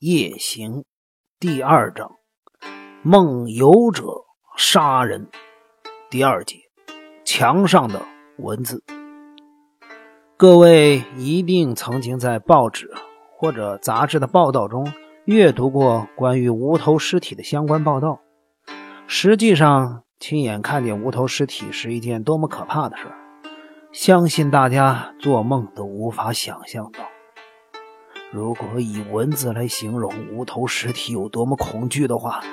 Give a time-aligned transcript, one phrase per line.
[0.00, 0.84] 夜行
[1.40, 2.12] 第二章：
[3.02, 4.04] 梦游者
[4.56, 5.28] 杀人
[6.08, 6.54] 第二节：
[7.24, 8.00] 墙上的
[8.36, 8.84] 文字。
[10.36, 12.88] 各位一定曾经在报纸
[13.32, 14.92] 或者杂志的报道中
[15.24, 18.20] 阅读过关于无头尸体的相关报道。
[19.08, 23.06] 实际上，亲眼看见无头尸体是一件多么可怕的事，
[23.90, 27.00] 相信大家做梦都无法想象到。
[28.30, 32.44] 如果以文字来形容无头尸体有多么恐惧的话，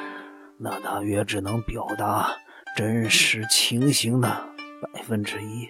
[0.58, 2.34] 那大约只能表达
[2.78, 4.30] 真实情形的
[4.94, 5.70] 百分之一、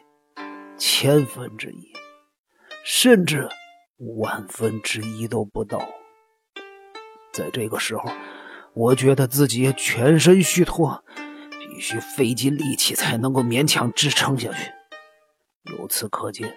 [0.78, 1.92] 千分之一，
[2.84, 3.50] 甚至
[4.20, 5.82] 万分之一都不到。
[7.34, 8.04] 在这个时候，
[8.76, 11.04] 我觉得自己全身虚脱，
[11.50, 14.72] 必须费尽力气才能够勉强支撑下去。
[15.76, 16.56] 由此可见，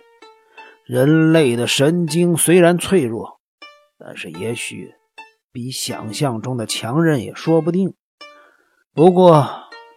[0.84, 3.37] 人类的神经虽然脆弱。
[3.98, 4.94] 但是，也许
[5.50, 7.94] 比想象中的强韧也说不定。
[8.94, 9.48] 不过，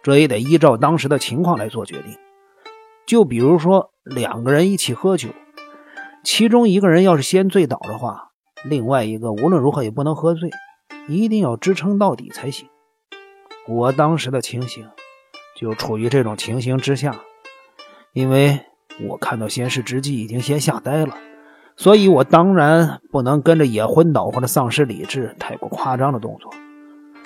[0.02, 2.17] 这也得依照当时的情况来做决定。
[3.05, 5.29] 就比如说，两个人一起喝酒，
[6.23, 8.31] 其中一个人要是先醉倒的话，
[8.63, 10.49] 另外一个无论如何也不能喝醉，
[11.07, 12.67] 一定要支撑到底才行。
[13.67, 14.89] 我当时的情形
[15.55, 17.22] 就处于这种情形之下，
[18.13, 18.66] 因为
[19.07, 21.16] 我看到先世之际已经先吓呆了。
[21.81, 26.53] 所以，我当然不能跟着也昏倒或者丧失理智、太过夸张的动作。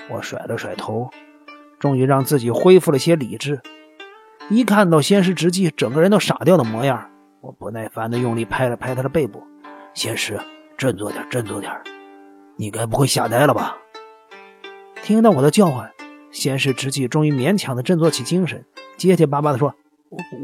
[0.10, 1.10] 我甩了甩头，
[1.78, 3.60] 终于让自己恢复了些理智。
[4.50, 7.10] 一看到仙师直纪整个人都傻掉的模样，
[7.42, 9.44] 我不耐烦地用力拍了拍他的背部
[9.94, 10.40] ：“仙师，
[10.78, 11.74] 振作点，振作点！
[12.56, 13.76] 你该不会吓呆了吧？”
[15.04, 15.92] 听到我的叫唤，
[16.32, 18.64] 仙师直纪终于勉强地振作起精神，
[18.96, 19.76] 结结巴巴地说：“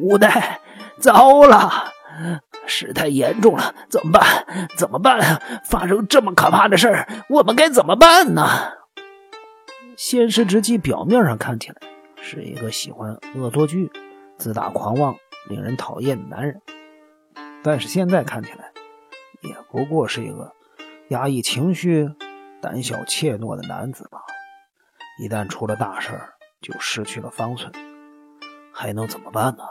[0.03, 0.59] 无代，
[0.99, 1.85] 糟了！”
[2.71, 4.69] 事态严重了，怎么办？
[4.77, 5.41] 怎么办？
[5.65, 8.47] 发生这么可怕的事儿，我们该怎么办呢？
[9.97, 11.75] 现实之际，表面上看起来
[12.21, 13.91] 是一个喜欢恶作剧、
[14.37, 15.17] 自大狂妄、
[15.49, 16.61] 令人讨厌的男人，
[17.61, 18.71] 但是现在看起来，
[19.41, 20.53] 也不过是一个
[21.09, 22.09] 压抑情绪、
[22.61, 24.21] 胆小怯懦的男子吧。
[25.19, 27.71] 一旦出了大事儿，就失去了方寸，
[28.73, 29.63] 还能怎么办呢？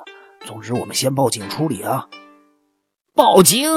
[0.45, 2.07] 总之，我们先报警处理啊！
[3.21, 3.69] 报警！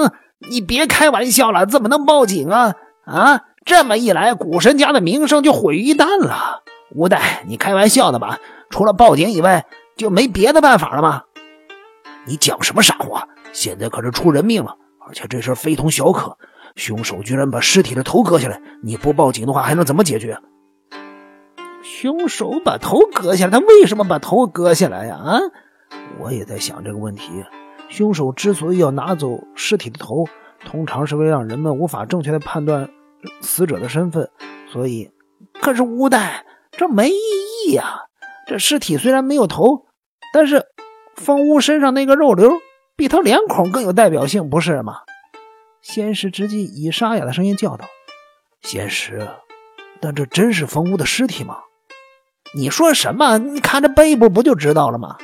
[0.50, 2.76] 你别开玩笑了，怎么能报警啊？
[3.04, 6.64] 啊，这么一来，古神家的名声就毁于一旦了。
[6.96, 8.40] 吴代，你开玩笑的吧？
[8.70, 9.66] 除了报警以外，
[9.98, 11.24] 就没别的办法了吗？
[12.26, 13.28] 你讲什么傻话？
[13.52, 16.38] 现在可是出人命了，而且这事非同小可，
[16.78, 18.62] 凶手居然把尸体的头割下来。
[18.82, 20.38] 你不报警的话，还能怎么解决？
[21.84, 25.18] 凶手把头割下来，他为什么把头割下来呀？
[25.18, 25.40] 啊，
[26.22, 27.44] 我也在想这个问题。
[27.94, 30.26] 凶手之所以要拿走尸体的头，
[30.66, 32.90] 通常是为了让人们无法正确的判断
[33.42, 34.28] 死者的身份。
[34.68, 35.12] 所以，
[35.62, 37.14] 可是吴代，这没意
[37.68, 38.06] 义呀！
[38.48, 39.86] 这尸体虽然没有头，
[40.34, 40.66] 但是
[41.16, 42.54] 方屋身上那个肉瘤
[42.96, 45.02] 比他脸孔更有代表性，不是吗？
[45.84, 47.86] 仙石直接以沙哑的声音叫道
[48.64, 49.30] ：“仙石，
[50.02, 51.60] 但这真是方屋的尸体吗？
[52.56, 53.38] 你说什么？
[53.38, 55.16] 你看这背部不就知道了吗？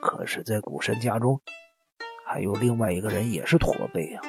[0.00, 1.38] 可是，在古神家中。”
[2.32, 4.20] 还有另外一个人也是驼背呀！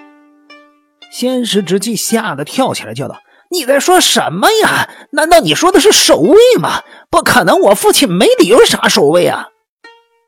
[1.12, 4.89] 仙石直纪吓得跳起来叫道：“你在说什么呀？
[5.12, 6.81] 难道你说的是守卫吗？
[7.11, 9.50] 不可能，我父亲没理由杀守卫啊！”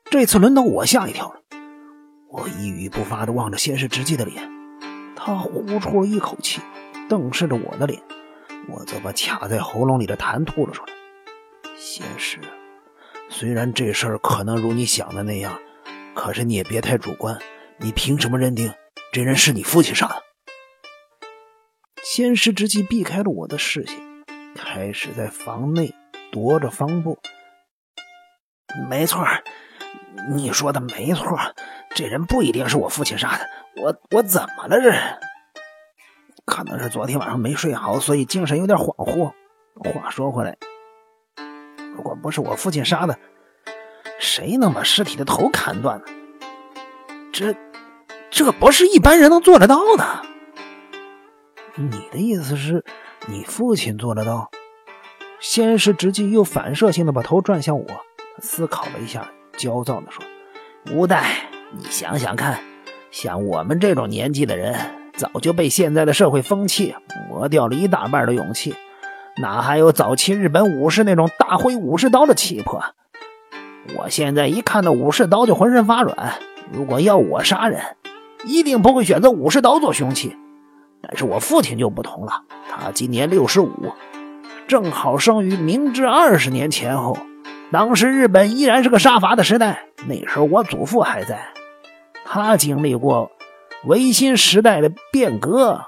[0.08, 1.40] 这次轮到我吓一跳了，
[2.30, 4.48] 我一语不发的望着仙石直纪的脸，
[5.16, 6.60] 他呼出了一口气，
[7.08, 8.00] 瞪视着我的脸，
[8.68, 10.92] 我则把卡在喉咙里的痰吐了出来。
[11.76, 12.38] 仙石，
[13.28, 15.58] 虽然这事儿可能如你想的那样，
[16.14, 17.36] 可是你也别太主观。
[17.78, 18.72] 你凭什么认定
[19.12, 20.22] 这人是你父亲杀的？
[22.02, 23.96] 仙师之际避开了我的视线，
[24.54, 25.94] 开始在房内
[26.32, 27.18] 踱着方步。
[28.88, 29.24] 没错，
[30.34, 31.38] 你说的没错，
[31.94, 33.48] 这人不一定是我父亲杀的。
[33.82, 34.80] 我我怎么了？
[34.80, 34.92] 这
[36.44, 39.32] 可能是昨天晚上没睡好，所以精神有点恍惚。
[39.92, 40.56] 话说回来，
[41.96, 43.18] 如果不是我父亲杀的，
[44.20, 46.04] 谁能把尸体的头砍断呢？
[47.32, 47.52] 这，
[48.34, 50.22] 这不是一般人能做得到的。
[51.76, 52.84] 你的意思是，
[53.28, 54.50] 你父亲做得到？
[55.38, 57.86] 先是直接又反射性的把头转向我，
[58.40, 60.24] 思考了一下，焦躁的说
[60.90, 61.48] ：“吴代，
[61.78, 62.58] 你想想看，
[63.12, 64.74] 像我们这种年纪的人，
[65.16, 66.92] 早就被现在的社会风气
[67.30, 68.74] 磨掉了一大半的勇气，
[69.36, 72.82] 哪还有早期日本武士那种大挥武士刀的气魄？
[73.96, 76.34] 我现在一看到武士刀就浑身发软。”
[76.72, 77.80] 如果要我杀人，
[78.46, 80.36] 一定不会选择武士刀做凶器。
[81.02, 82.32] 但是我父亲就不同了，
[82.70, 83.70] 他今年六十五，
[84.66, 87.16] 正好生于明治二十年前后。
[87.72, 91.48] 当时日本依然是个杀伐的时代，那时候我祖父还在，
[92.24, 93.30] 他经历过
[93.84, 95.84] 维新时代的变革，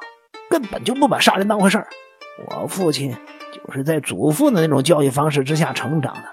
[0.51, 1.87] 根本就不把杀人当回事儿。
[2.49, 3.15] 我父亲
[3.53, 6.25] 就是在祖父的那种教育方式之下成长的，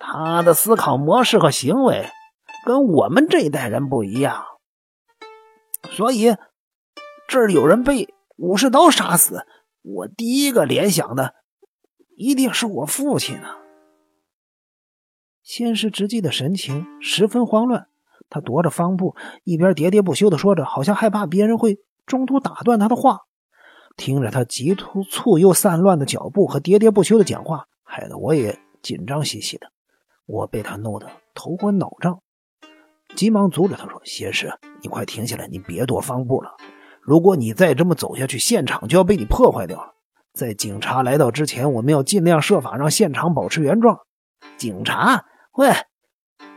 [0.00, 2.04] 他的思考模式和行为
[2.66, 4.42] 跟我们这一代人不一样，
[5.94, 6.36] 所以
[7.28, 9.46] 这儿有人被武士刀杀死，
[9.82, 11.34] 我第一个联想的
[12.16, 13.58] 一定是我父亲啊。
[15.42, 17.88] 先是直纪的神情十分慌乱，
[18.30, 23.20] 他踱着方步，一边喋喋不休的说着，好像害怕别人会中途打断他的话。
[23.94, 29.70] 听着他急突促又散乱的脚步和喋喋不休的讲话，害得我也紧张兮兮的。
[30.24, 32.22] 我被他弄得头昏脑胀，
[33.14, 34.50] 急忙阻止他说：“先生，
[34.80, 36.54] 你快停下来，你别踱方步了。
[37.00, 39.94] 如果你再这么走下去，现场就要被你破坏掉了。
[40.32, 43.98] 在警察来到之前，我们要尽量设法让现场保持原状。
[44.56, 45.70] 警察，喂，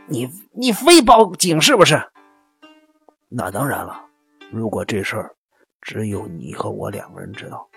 [0.08, 2.00] 你你非报警是不是？
[3.28, 4.06] 那当然了。
[4.50, 5.32] 如果这事儿……”
[5.82, 7.68] 只有你和我两个人知道，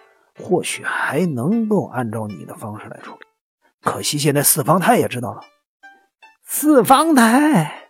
[0.41, 3.19] 或许还能够按照你的方式来处理。
[3.81, 5.41] 可惜现在四方太也知道了。
[6.43, 7.88] 四方太，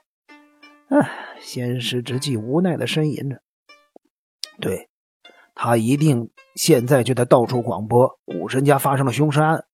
[0.89, 3.41] 唉，仙师之际无奈的呻吟着。
[4.59, 4.89] 对，
[5.53, 9.65] 他一定现在就在到处广播古神家发生了凶杀案。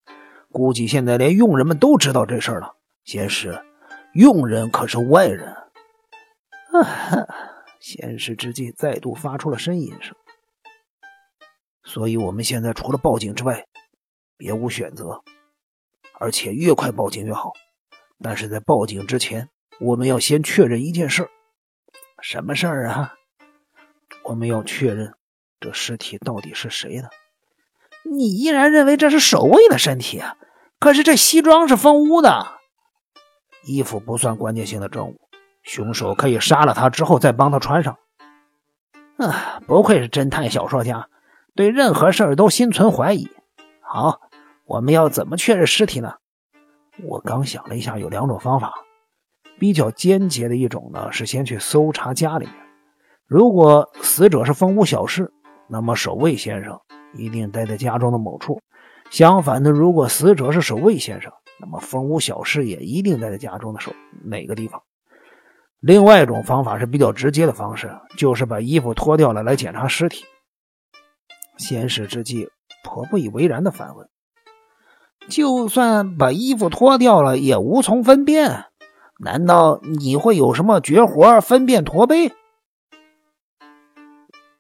[0.52, 2.76] 估计现在连佣人们都知道这事儿了。
[3.04, 3.62] 仙师，
[4.14, 5.54] 佣人可是外人。
[6.74, 7.28] 啊！
[7.80, 10.16] 仙师之际再度发出了呻吟声。
[11.84, 13.68] 所以，我们现在除了报警之外，
[14.38, 15.22] 别无选择，
[16.20, 17.52] 而且越快报警越好。
[18.20, 19.50] 但是在报警之前，
[19.80, 21.30] 我们要先确认一件事
[22.22, 23.14] 什么事儿啊？
[24.24, 25.14] 我们要确认
[25.60, 27.10] 这尸体到底是谁的。
[28.04, 30.38] 你依然认为这是守卫的身体啊？
[30.80, 32.60] 可是这西装是封屋的，
[33.66, 35.20] 衣服不算关键性的证物，
[35.64, 37.98] 凶手可以杀了他之后再帮他穿上。
[39.18, 41.10] 啊，不愧是侦探小说家。
[41.56, 43.30] 对任何事儿都心存怀疑。
[43.82, 44.20] 好，
[44.66, 46.16] 我们要怎么确认尸体呢？
[47.04, 48.85] 我刚想了一下，有两种方法。
[49.60, 52.56] 比较间接的一种呢，是先去搜查家里面。
[53.26, 55.32] 如果死者是风屋小氏，
[55.68, 56.80] 那么守卫先生
[57.14, 58.62] 一定待在家中的某处。
[59.10, 63.92] 相反的，如果死者是守卫先生，那么风屋小氏也一定待在家中的守
[64.24, 64.82] 哪个地方。
[65.80, 70.26] 另外一种方法是比较直接的方式，就是把衣服脱掉了来检查尸体。
[71.58, 72.50] 先使之际，
[72.84, 74.10] 颇不以为然的反问
[75.30, 78.66] ：“就算把衣服脱掉了，也无从分辨。
[79.20, 82.34] 难道你会有什么绝活分辨驼背？”“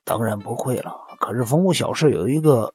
[0.06, 1.02] 当然不会了。
[1.20, 2.74] 可是风屋小事有一个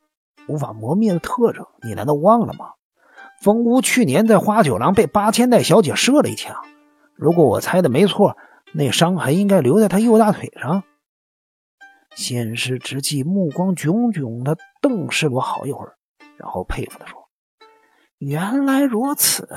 [0.49, 2.73] 无法磨灭的特征，你难道忘了吗？
[3.43, 6.57] 风屋去年在花九郎被八千代小姐射了一枪。
[7.15, 8.37] 如果我猜的没错，
[8.73, 10.83] 那伤痕应该留在他右大腿上。”
[12.17, 15.95] 先师之际，目光炯炯的瞪视我好一会儿，
[16.37, 17.29] 然后佩服的说
[18.19, 19.49] ：“原来如此，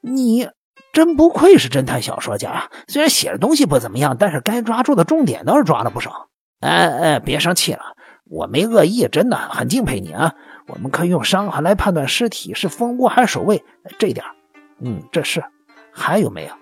[0.00, 0.48] 你
[0.96, 2.70] 真不愧是侦探小说家！
[2.88, 6.30] 虽然写的东西不怎么样，但是该抓住的重点倒是抓了不少。
[6.60, 7.82] 哎哎，别生气了，
[8.24, 10.34] 我没恶意，真的很敬佩你啊！
[10.68, 13.62] 我们可以用伤痕来判断尸体是蜂窝还是守卫，
[13.98, 14.24] 这点，
[14.80, 15.44] 嗯，这是。
[15.92, 16.54] 还有没有？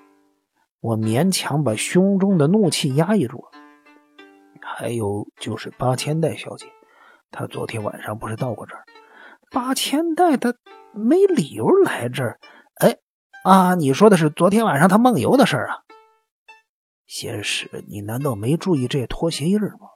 [0.80, 3.50] 我勉强把胸中的怒气压抑住了。”
[4.60, 6.66] 还有就是八千代小姐，
[7.30, 8.82] 她昨天晚上不是到过这儿？
[9.52, 10.52] 八千代她
[10.92, 12.40] 没理由来这儿。
[12.80, 12.96] 哎，
[13.44, 15.76] 啊，你说的是昨天晚上他梦游的事儿啊？
[17.06, 19.90] 先使，你难道没注意这拖鞋印吗？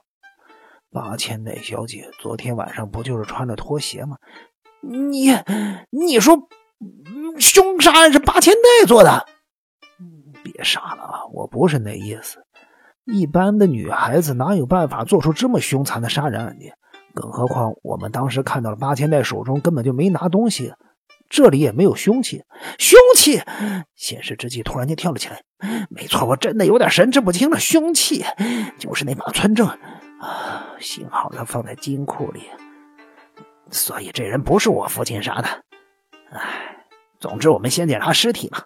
[0.92, 4.18] 八千代小姐昨天晚上不就是穿着拖鞋吗？
[4.82, 5.30] 你，
[5.88, 6.46] 你说
[7.38, 9.24] 凶杀案是八千代做的？
[10.44, 11.24] 别傻了啊！
[11.32, 12.44] 我不是那意思。
[13.06, 16.76] 一般的女孩子哪有办法做出这么凶残的杀人案件？
[17.14, 20.74] 更何况我们当时看到了八千代手中根本就没拿东西，
[21.28, 22.44] 这里也没有凶器。
[22.78, 23.42] 凶器！
[23.94, 25.42] 显示之际突然间跳了起来。
[25.90, 27.58] 没错，我真的有点神志不清了。
[27.58, 28.24] 凶器
[28.78, 29.66] 就是那把村正
[30.20, 32.44] 啊，幸好他放在金库里，
[33.70, 35.48] 所以这人不是我父亲杀的。
[36.30, 36.86] 唉，
[37.18, 38.64] 总之我们先检查尸体吧。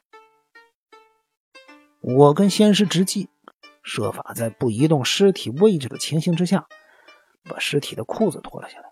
[2.00, 3.28] 我跟先师直计。
[3.85, 6.66] 设法在不移动尸体位置的情形之下，
[7.50, 8.92] 把尸体的裤子脱了下来。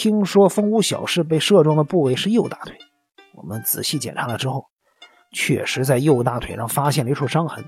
[0.00, 2.78] 听说风屋小氏被射中的部位是右大腿，
[3.34, 4.66] 我们仔细检查了之后，
[5.32, 7.64] 确实在右大腿上发现了一处伤痕。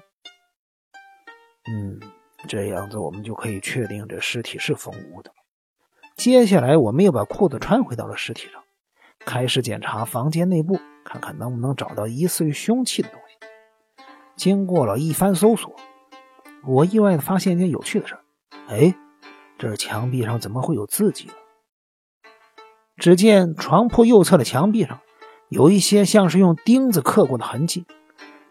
[1.66, 1.98] 嗯，
[2.46, 5.32] 这样子我们就可以确定这尸体是风屋的。
[6.14, 8.62] 接下来，我们又把裤子穿回到了尸体上，
[9.26, 14.04] 开始检查房间内部，看看能不能找到疑似于凶器的东西。
[14.36, 15.74] 经过了一番搜索，
[16.64, 18.20] 我意外的发现一件有趣的事儿。
[18.68, 18.94] 哎，
[19.58, 21.32] 这墙壁上怎么会有字迹呢？
[23.00, 25.00] 只见床铺右侧的墙壁上
[25.48, 27.86] 有一些像是用钉子刻过的痕迹，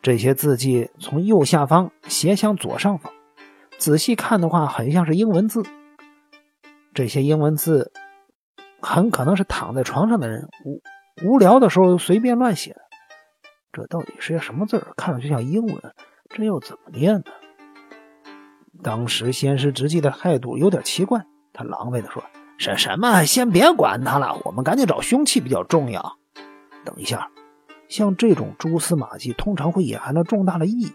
[0.01, 3.13] 这些字迹从右下方斜向左上方，
[3.77, 5.62] 仔细看的话，很像是英文字。
[6.96, 7.91] 这些英文字
[8.82, 10.82] 很可能是躺在床上的人无
[11.24, 12.82] 无聊的时候随便乱写的。
[13.72, 14.84] 这到底是些什么字？
[14.98, 15.77] 看上去像英文，
[16.29, 17.32] 这又怎么念呢？
[18.82, 22.24] 当时先师直纪的态度有点奇怪，他狼狈地说
[22.60, 23.24] ：“什什么？
[23.24, 26.18] 先别管他了，我们赶紧找凶器比较重要。
[26.84, 27.32] 等一下，
[27.88, 30.92] 像这种蛛丝马迹，通常会隐含着重大的意义。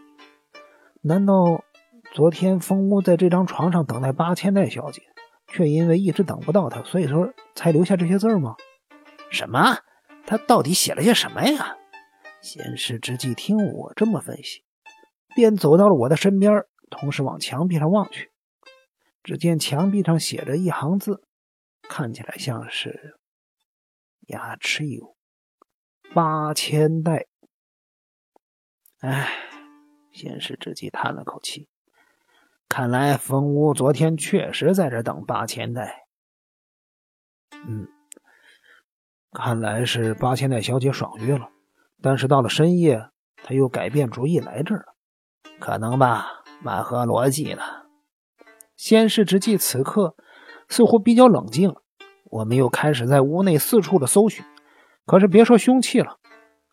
[1.00, 1.64] 难道
[2.12, 5.00] 昨天风屋在这张床上等待八千代小姐，
[5.46, 8.56] 却因为一直等不到她，所以说才留下这些字吗？
[9.30, 9.78] 什么？
[10.26, 11.78] 他到底写了些什么呀？”
[12.42, 14.64] 先师之际，听我这么分析，
[15.34, 18.30] 便走到了我的身边，同时往墙壁上望去。
[19.22, 21.22] 只见墙壁上写着一行字，
[21.88, 23.18] 看起来像是
[24.28, 25.16] “牙齿有
[26.14, 27.26] 八千代”。
[29.00, 29.28] 哎，
[30.12, 31.68] 先师之际叹了口气，
[32.68, 36.06] 看来风屋昨天确实在这等八千代。
[37.66, 37.88] 嗯，
[39.32, 41.50] 看来是八千代小姐爽约了。
[42.02, 44.94] 但是到了深夜，他又改变主意来这儿了，
[45.58, 47.86] 可能吧，蛮合逻辑的。
[48.76, 50.16] 先是之际，此刻
[50.68, 51.82] 似乎比较冷静了。
[52.24, 54.44] 我们又开始在屋内四处的搜寻，
[55.06, 56.18] 可是别说凶器了，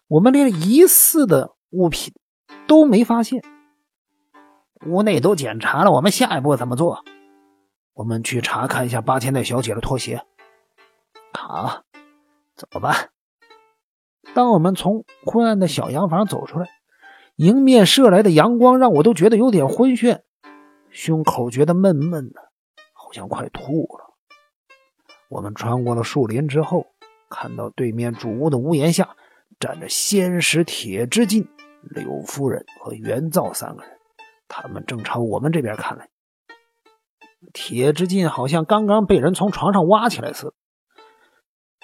[0.08, 2.14] 我们连疑似的物品
[2.68, 3.44] 都没发现。
[4.88, 7.04] 屋内都检查了，我们下一步怎么做？
[7.94, 10.24] 我们去查看一下八千代小姐的拖鞋。
[11.34, 11.84] 好，
[12.56, 13.10] 走吧。
[14.34, 16.68] 当我们从昏暗的小洋房走出来，
[17.36, 20.22] 迎面射来的阳光让我都觉得有点昏眩，
[20.90, 22.51] 胸口觉得闷闷的，
[23.12, 24.14] 像快吐了。
[25.30, 26.86] 我们穿过了树林之后，
[27.30, 29.16] 看到对面主屋的屋檐下
[29.60, 31.48] 站着仙石铁之进、
[31.82, 33.98] 柳夫人和元造三个人，
[34.48, 36.10] 他们正朝我们这边看来。
[37.54, 40.54] 铁之进好像刚刚被人从床上挖起来似的，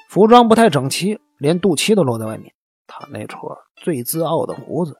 [0.07, 1.19] 服装不太整齐。
[1.39, 2.53] 连肚脐都露在外面，
[2.87, 4.99] 他那撮最自傲的胡子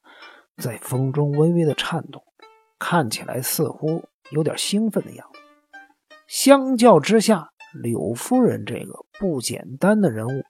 [0.62, 2.24] 在风中微微的颤动，
[2.78, 5.37] 看起来似乎有点兴奋的样子。
[6.28, 10.44] 相较之下，柳夫人这个不简单的人物，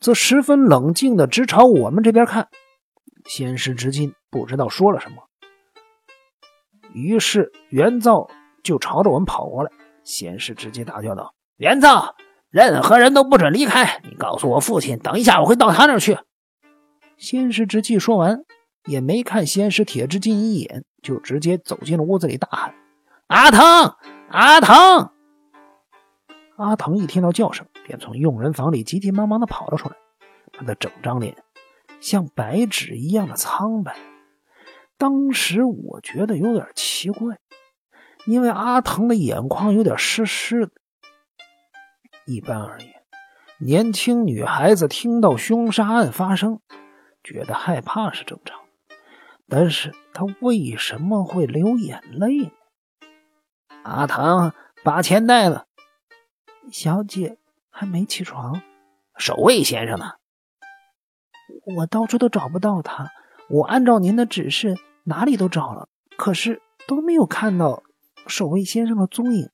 [0.00, 2.48] 则十分冷静的直朝我们这边看。
[3.24, 5.16] 先师之进不知道说了什么，
[6.92, 8.28] 于是元造
[8.62, 9.70] 就朝着我们跑过来。
[10.02, 12.16] 先师直接大叫道：“元造！”
[12.50, 14.00] 任何人都不准离开！
[14.04, 16.18] 你告诉我父亲，等一下我会到他那儿去。
[17.16, 18.44] 仙师之际说完，
[18.84, 22.74] 也没看仙师铁之进一眼，就直接走进了屋子里，大喊
[23.26, 23.96] ：“阿腾，
[24.34, 25.10] 阿腾！”
[26.58, 29.94] 阿腾一听到叫声，便从佣人房里急急忙忙的跑了出来。
[30.52, 31.36] 他的整张脸
[32.00, 33.96] 像白纸一样的苍白。
[34.98, 37.38] 当时我觉得有点奇怪，
[38.26, 40.72] 因为阿腾的眼眶有点湿湿的。
[42.26, 42.90] 一般而言，
[43.60, 46.60] 年轻女孩子听到凶杀案发生，
[47.22, 48.58] 觉得害怕是正常。
[49.48, 52.50] 但是她为什么会流眼泪呢？
[53.84, 55.66] 阿唐，把钱带了，
[56.72, 57.36] 小姐
[57.68, 58.62] 还没起床。
[59.18, 60.12] 守卫先生呢？
[61.76, 63.12] 我到处都找不到他。
[63.50, 67.82] 我按照您的指示，哪里都找了，可是都没有看到
[68.26, 69.50] 守卫先生的踪影。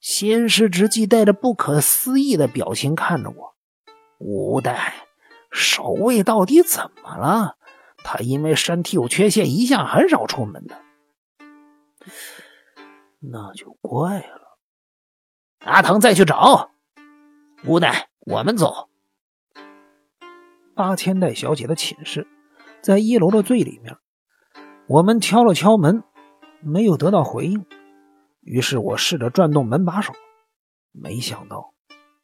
[0.00, 3.54] 先师直纪带着不可思议的表情看着我。
[4.18, 5.06] 无代
[5.52, 7.56] 守卫到底怎么了？
[7.98, 10.82] 他因为身体有缺陷，一向很少出门的。
[13.30, 14.58] 那就怪了。
[15.60, 16.70] 阿腾，再去找。
[17.64, 18.88] 无奈，我们走。
[20.74, 22.28] 八千代小姐的寝室
[22.82, 23.96] 在一楼的最里面。
[24.88, 26.04] 我们敲了敲门，
[26.60, 27.66] 没有得到回应。
[28.42, 30.12] 于是我试着转动门把手，
[30.92, 31.74] 没想到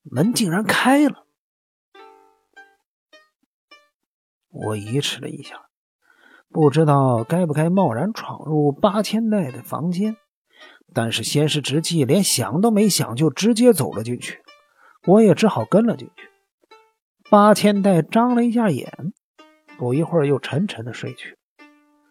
[0.02, 1.26] 门竟然开了。
[4.50, 5.66] 我疑迟了一下，
[6.50, 10.16] 不知道该不该贸然闯入八千代的房间，
[10.94, 14.42] 但是先是直纪连想都没想就直接走了进去，
[15.06, 16.28] 我也只好跟了进去。
[17.30, 19.12] 八千代张了一下眼，
[19.78, 21.38] 不一会儿又沉沉的睡去。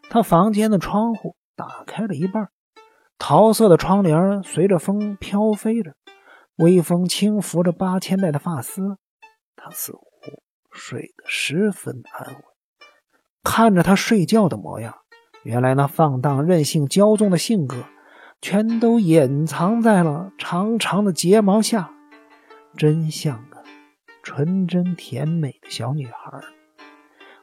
[0.09, 2.49] 他房间的窗户打开了一半。
[3.17, 5.93] 桃色的窗帘随着风飘飞着，
[6.55, 8.97] 微风轻拂着八千代的发丝，
[9.55, 10.09] 他似乎
[10.71, 12.43] 睡得十分安稳。
[13.43, 14.95] 看着他睡觉的模样，
[15.43, 17.85] 原来那放荡、任性、骄纵的性格，
[18.41, 21.93] 全都隐藏在了长长的睫毛下，
[22.75, 23.63] 真像个
[24.23, 26.41] 纯真甜美的小女孩。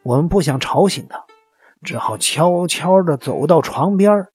[0.03, 1.25] 我们不想吵醒她，
[1.85, 4.27] 只好悄悄地走到床边，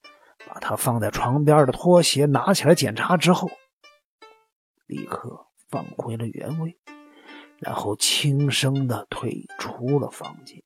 [0.48, 3.52] 把她放在床边的拖鞋拿起来检查之后，
[4.88, 6.78] 立刻放回了原位，
[7.60, 10.64] 然后轻声地退出了房间。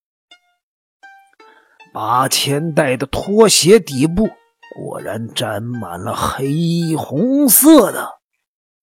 [1.91, 4.29] 八千代的拖鞋底部
[4.75, 8.19] 果然沾满了黑红色的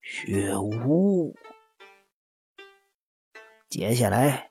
[0.02, 1.34] 血污。
[3.68, 4.50] 接下来，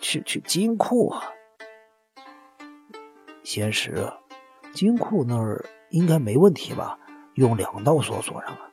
[0.00, 1.22] 去去金库啊！
[3.44, 4.12] 先时，
[4.74, 6.98] 金库那儿应该没问题吧？
[7.34, 8.70] 用两道锁锁上了。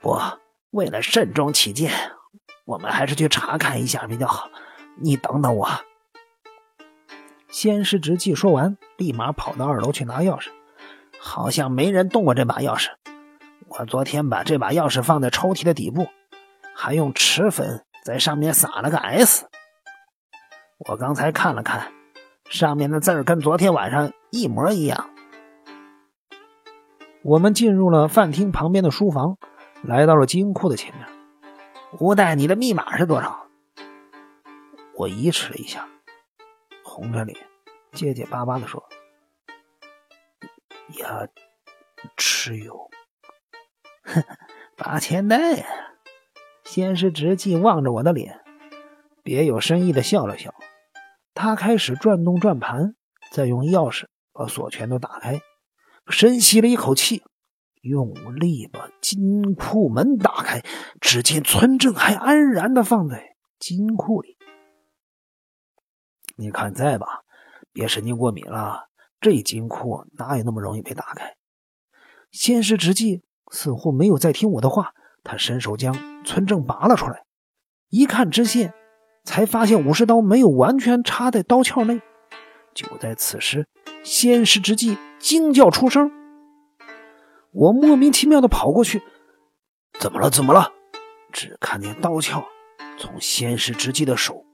[0.00, 0.18] 不，
[0.70, 1.92] 为了慎重起见，
[2.64, 4.50] 我们还是去查看一下比较好。
[5.00, 5.68] 你等等我。
[7.50, 10.48] 先师直纪说完，立马跑到二楼去拿钥匙。
[11.22, 12.88] 好像没人动过这把钥匙。
[13.68, 16.08] 我昨天把这把钥匙放在抽屉的底部，
[16.74, 19.46] 还用齿粉在上面撒了个 S。
[20.88, 21.92] 我刚才看了看，
[22.48, 25.10] 上面的字儿跟昨天晚上一模一样。
[27.22, 29.36] 我们进入了饭厅旁边的书房，
[29.82, 31.06] 来到了金库的前面。
[31.98, 33.46] 吴代，你的密码是多少？
[34.96, 35.86] 我疑迟了一下。
[36.90, 37.38] 红着脸，
[37.92, 38.82] 结结巴巴的说
[40.98, 41.28] ：“呀，
[42.16, 42.90] 持有。”
[44.76, 45.64] 八千代。
[46.64, 48.40] 先是直纪望着我的脸，
[49.24, 50.54] 别有深意的笑了笑。
[51.34, 52.94] 他开始转动转盘，
[53.32, 55.40] 再用钥匙把锁全都打开，
[56.08, 57.24] 深吸了一口气，
[57.82, 60.62] 用力把金库门打开。
[61.00, 64.36] 只见村正还安然的放在金库里。
[66.40, 67.20] 你看在吧，
[67.70, 68.88] 别神经过敏了。
[69.20, 71.36] 这金库哪有那么容易被打开？
[72.30, 77.24] 仙师直纪似乎没有在听我的话，他伸手将村正拔了出来，
[77.90, 78.72] 一看支线，
[79.22, 82.00] 才发现武士刀没有完全插在刀鞘内。
[82.72, 83.68] 就在此时，
[84.02, 86.10] 仙师直纪惊叫出声，
[87.52, 89.02] 我莫名其妙的跑过去，
[89.98, 90.30] 怎么了？
[90.30, 90.72] 怎么了？
[91.30, 92.42] 只看见刀鞘
[92.96, 94.46] 从仙师直纪的手。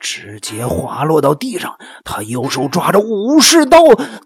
[0.00, 3.78] 直接滑落到地上，他右手抓着武士刀，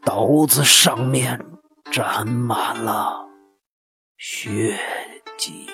[0.04, 1.44] 刀子上面
[1.90, 3.26] 沾满了
[4.16, 4.78] 血
[5.36, 5.68] 迹。